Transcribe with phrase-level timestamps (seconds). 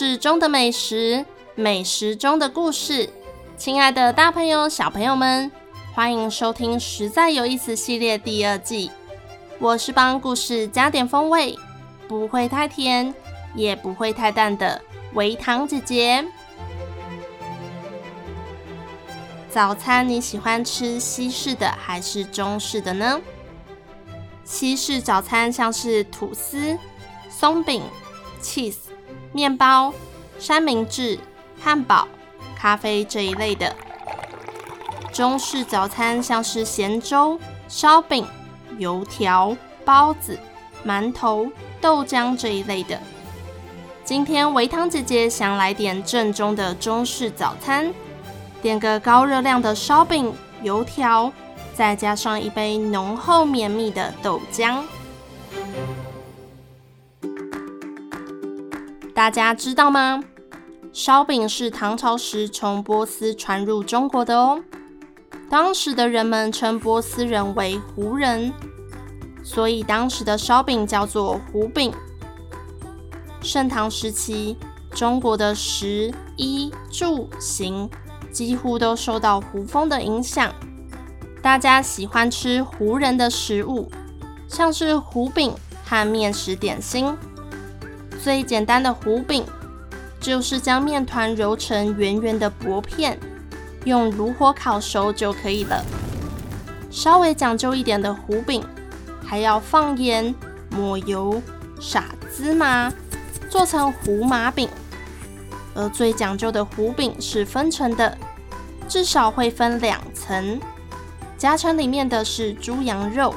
[0.00, 3.10] 事中的美食，美食中的故事。
[3.58, 5.52] 亲爱的大朋友、小朋友们，
[5.94, 8.90] 欢迎收听《实在有意思》系列第二季。
[9.58, 11.54] 我是帮故事加点风味，
[12.08, 13.14] 不会太甜，
[13.54, 14.80] 也不会太淡的
[15.12, 16.24] 维糖姐姐。
[19.50, 23.20] 早餐你喜欢吃西式的还是中式的呢？
[24.44, 26.78] 西式早餐像是吐司、
[27.28, 27.82] 松饼、
[28.40, 28.76] cheese。
[29.32, 29.92] 面包、
[30.38, 31.18] 三明治、
[31.60, 32.08] 汉堡、
[32.56, 33.74] 咖啡这一类的。
[35.12, 37.38] 中式早餐像是咸粥、
[37.68, 38.26] 烧饼、
[38.78, 40.38] 油条、包子、
[40.84, 41.48] 馒头、
[41.80, 42.98] 豆浆这一类的。
[44.04, 47.92] 今天维糖姐姐想来点正宗的中式早餐，
[48.60, 50.32] 点个高热量的烧饼、
[50.62, 51.32] 油条，
[51.72, 54.82] 再加上一杯浓厚绵密的豆浆。
[59.20, 60.24] 大家知道吗？
[60.94, 64.58] 烧饼是唐朝时从波斯传入中国的哦。
[65.50, 68.50] 当时的人们称波斯人为胡人，
[69.42, 71.92] 所以当时的烧饼叫做胡饼。
[73.42, 74.56] 盛唐时期，
[74.92, 77.90] 中国的食衣住行
[78.32, 80.50] 几乎都受到胡风的影响，
[81.42, 83.92] 大家喜欢吃胡人的食物，
[84.48, 85.52] 像是胡饼
[85.84, 87.14] 和面食点心。
[88.22, 89.46] 最简单的糊饼，
[90.20, 93.18] 就是将面团揉成圆圆的薄片，
[93.84, 95.82] 用炉火烤熟就可以了。
[96.90, 98.62] 稍微讲究一点的糊饼，
[99.24, 100.34] 还要放盐、
[100.68, 101.40] 抹油、
[101.80, 102.92] 撒芝麻，
[103.48, 104.68] 做成胡麻饼。
[105.72, 108.18] 而最讲究的糊饼是分成的，
[108.86, 110.60] 至少会分两层，
[111.38, 113.34] 夹层里面的是猪羊肉，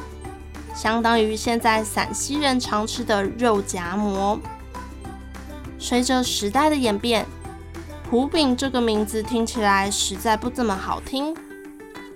[0.76, 4.38] 相当于现在陕西人常吃的肉夹馍。
[5.84, 7.26] 随着时代的演变，
[8.10, 11.36] 胡饼这个名字听起来实在不怎么好听，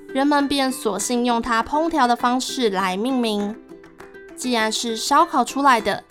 [0.08, 3.54] 人们便索性用它烹调的方式来命名。
[4.38, 6.02] 既然是烧烤出来的，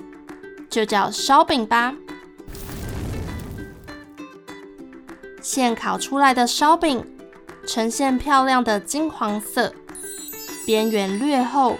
[0.69, 1.95] 就叫烧饼吧。
[5.41, 7.03] 现烤出来的烧饼
[7.67, 9.73] 呈现漂亮的金黄色，
[10.67, 11.79] 边缘略厚，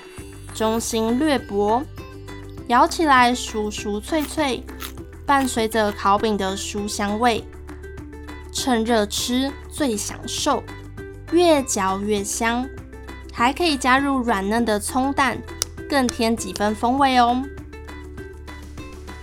[0.55, 1.83] 中心略薄，
[2.69, 4.65] 咬起来酥酥脆脆。
[5.27, 7.45] 伴随着烤饼的酥香味，
[8.53, 10.63] 趁热吃最享受，
[11.33, 12.67] 越嚼越香，
[13.33, 15.37] 还可以加入软嫩的葱蛋，
[15.91, 17.43] 更添几分风味哦。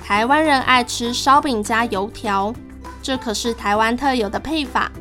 [0.03, 2.53] 台湾人爱吃烧饼加油条，
[3.02, 4.91] 这可是台湾特有的配法，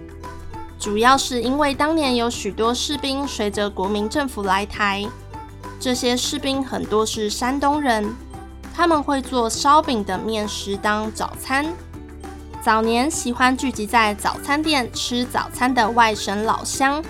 [0.78, 5.04] 主要是因为当年有许多士兵随着国民政府来台，
[5.80, 8.14] 这些士兵很多是山东人。
[8.74, 11.66] 他们会做烧饼的面食当早餐。
[12.62, 17.02] 早年喜欢聚集在早餐店吃早餐的外省老乡，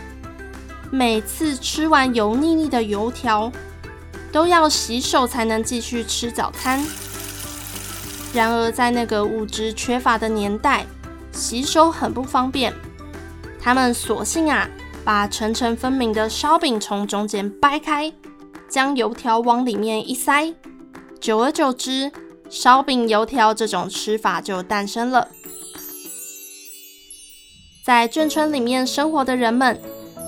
[0.91, 3.53] 每次吃完油腻腻的油条，
[4.33, 6.83] 都要洗手才能继续吃早餐。
[8.33, 10.87] 然而，在那个物质缺乏的年代，
[11.33, 12.73] 洗手很不方便。
[13.61, 14.67] 他们索性啊，
[15.05, 18.11] 把层层分明的烧饼从中间掰开，
[18.71, 20.55] 将油条往里面一塞。
[21.23, 22.11] 久而久之，
[22.51, 25.29] 烧饼油条这种吃法就诞生了。
[27.85, 29.81] 在眷村里面生活的人们，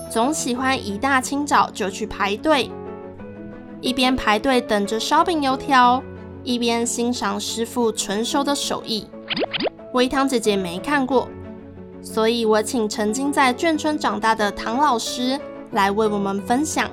[0.09, 2.71] 总喜欢一大清早就去排队，
[3.81, 6.01] 一边排队等着烧饼油条，
[6.45, 9.05] 一边欣赏师傅纯熟的手艺。
[9.91, 11.27] 微糖姐姐没看过，
[12.01, 15.37] 所以我请曾经在眷村长大的唐老师
[15.71, 16.89] 来为我们分享。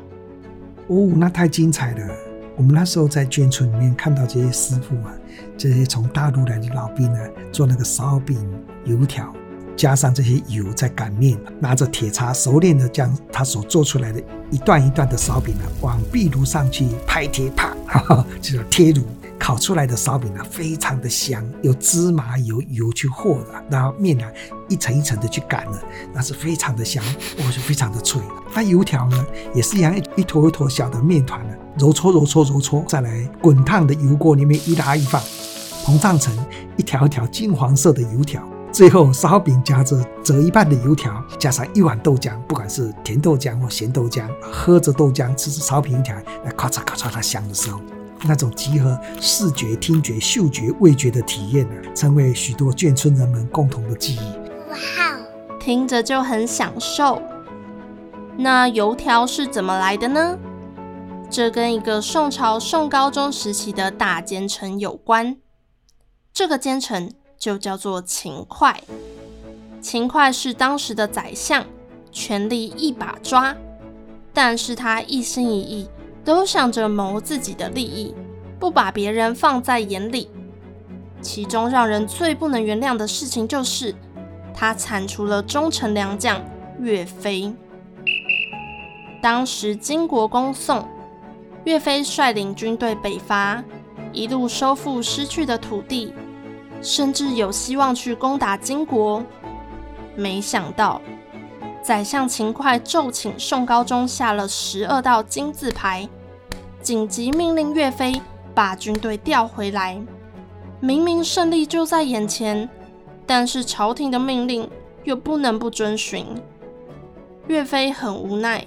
[0.88, 2.31] 哦，那太精彩了！
[2.56, 5.12] 我们那时候在眷村里面看到这些师傅啊，
[5.56, 7.18] 这些从大陆来的老兵呢，
[7.50, 8.38] 做那个烧饼、
[8.84, 9.32] 油条，
[9.74, 19.02] 加上这些油在擀面，拿着铁叉熟练的将他所做出来的一段一段的烧饼呢，往壁炉上去拍铁，啪，哈哈，就叫贴炉
[19.42, 24.24] 烤出来的烧饼呢，非常的香，有芝麻油油去和的，然后面呢
[24.68, 25.82] 一层一层的去擀的，
[26.14, 27.02] 那是非常的香，
[27.38, 28.22] 哦，是非常的脆。
[28.54, 31.54] 那油条呢，也是一样，一坨一坨小的面团呢。
[31.76, 35.20] 揉搓揉搓揉搓，再来滚烫的油锅里面一拉一放，
[35.84, 36.32] 膨胀成
[36.76, 38.48] 一条一条金黄色的油条。
[38.70, 46.14] 最后烧饼夹着折一半的油条，加上一碗豆浆，不管是甜豆浆或咸豆浆，喝着豆浆吃着烧饼油条，
[46.44, 47.80] 那咔嚓咔嚓它响的时候，
[48.24, 54.20] 那种集合视觉、听觉、嗅觉、味觉的体验呢，成为许多眷村人们共同的记忆。
[54.70, 54.76] 哇，
[55.58, 57.20] 听着就很享受。
[58.36, 60.38] 那油条是怎么来的呢？
[61.28, 65.36] 这跟一个宋朝宋高宗时期的大奸臣有关。
[66.32, 68.82] 这个奸臣就叫做秦桧。
[69.80, 71.64] 秦桧是当时的宰相，
[72.10, 73.54] 权力一把抓，
[74.32, 75.88] 但是他一心一意
[76.24, 78.14] 都想着谋自己的利益，
[78.58, 80.30] 不把别人放在眼里。
[81.20, 83.94] 其中让人最不能原谅的事情就是，
[84.52, 86.40] 他铲除了忠臣良将
[86.80, 87.52] 岳飞。
[89.20, 90.84] 当时金国攻宋，
[91.64, 93.62] 岳飞率领军队北伐，
[94.12, 96.12] 一路收复失去的土地，
[96.82, 99.24] 甚至有希望去攻打金国。
[100.16, 101.00] 没想到，
[101.82, 106.08] 宰相秦桧奏请宋高宗下了十二道金字牌，
[106.80, 108.22] 紧急命令岳飞
[108.54, 110.00] 把军队调回来。
[110.80, 112.68] 明明胜利就在眼前，
[113.26, 114.70] 但是朝廷的命令
[115.04, 116.26] 又不能不遵循。
[117.48, 118.64] 岳飞很无奈。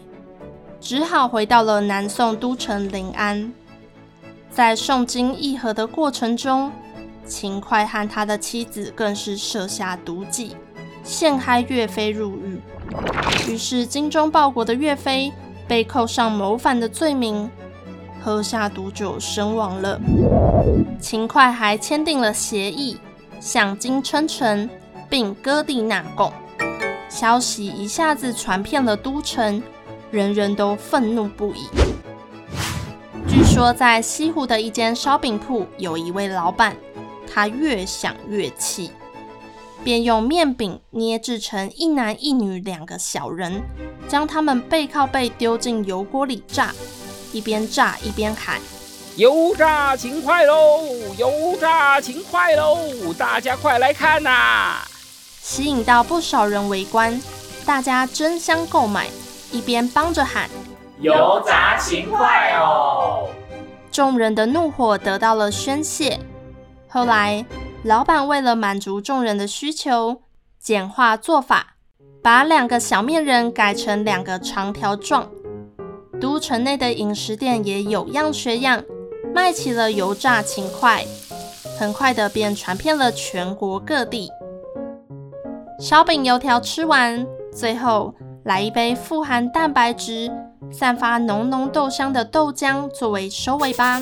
[0.82, 3.52] 只好回到了南宋都城临安。
[4.52, 6.72] 在宋金议和的过程中，
[7.26, 10.56] 秦桧和他的妻子更是设下毒计，
[11.06, 12.60] 陷害岳飞入狱。
[13.48, 15.32] 于是精忠报国的岳飞
[15.68, 17.50] 被扣上谋反的罪名，
[18.22, 19.98] 喝下毒酒身亡了。
[21.00, 22.98] 秦桧还签订了协议，
[23.40, 24.70] 向金称臣，
[25.08, 26.34] 并割地纳贡。
[27.08, 29.64] 消息一下子传遍了都城。
[30.12, 31.68] 人人都愤怒不已。
[33.28, 36.74] 据说，在西湖的一间烧饼铺，有一位老板，
[37.28, 38.92] 他越想越气，
[39.86, 43.62] 便用面饼捏制成一男一女两个小人，
[44.10, 46.74] 将他们背靠背丢进油锅里炸，
[47.32, 48.60] 一边炸一边喊
[49.16, 50.80] ：“油炸勤快喽！
[51.20, 52.80] 油炸勤快喽！
[53.16, 54.88] 大家快来看呐、啊！”
[55.44, 57.22] 吸引到不少人围观，
[57.64, 59.08] 大家争相购买。
[59.52, 60.50] 一边帮着喊
[61.00, 63.30] “油炸勤快哦”，
[63.92, 66.20] 众人的怒火得到了宣泄。
[66.90, 67.46] 后来，
[67.86, 70.24] 老板为了满足众人的需求，
[70.60, 71.76] 简化做法，
[72.20, 75.30] 把两个小面人改成两个长条状。
[76.20, 78.84] 都城内的饮食店也有样学样，
[79.36, 81.06] 卖起了油炸秦桧，
[81.78, 84.32] 很快的便传遍了全国各地。
[85.80, 87.24] 烧饼油条吃完，
[87.54, 88.16] 最后。
[88.46, 90.32] 来一杯富含蛋白质、
[90.72, 94.00] 散发浓浓豆香的豆浆作为收尾吧。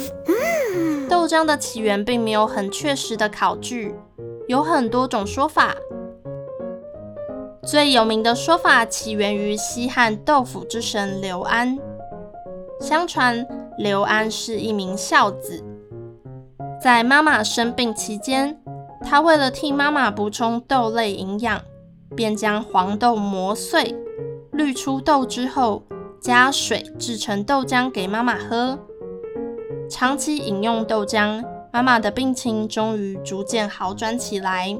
[1.23, 3.95] 豆浆的起源并没有很确实的考据，
[4.49, 5.73] 有很多种说法。
[7.65, 11.79] 最有名的说法起源于西汉豆腐之神刘安。
[12.81, 13.47] 相传
[13.77, 15.63] 刘安是一名孝子，
[16.81, 18.61] 在妈妈生病期间，
[19.01, 21.61] 他为了替妈妈补充豆类营养，
[22.13, 23.95] 便将黄豆磨碎。
[24.51, 25.83] 滤出豆之后，
[26.19, 28.77] 加水制成豆浆给妈妈喝。
[29.93, 34.75] 长期饮用豆浆，妈妈的病情终于逐渐好转起来。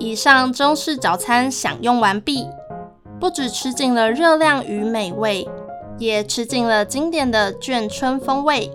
[0.00, 2.48] 以上中式早餐享用完毕，
[3.20, 5.48] 不只吃尽了热量与美味，
[5.96, 8.68] 也吃尽了经典的眷春风味。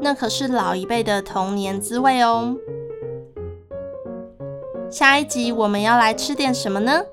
[0.00, 2.56] 那可是老一辈的童年滋味哦。
[4.90, 7.04] 下一集我们要来吃点什么呢？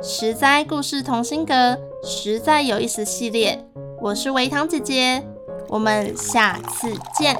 [0.00, 3.62] 食栽故事同心阁，实在有意思系列，
[4.00, 5.22] 我是维糖姐姐，
[5.70, 7.36] 我们下次见。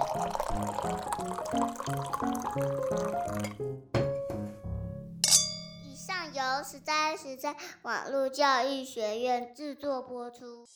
[5.83, 10.69] 以上由实在实在网络教育学院制作播出。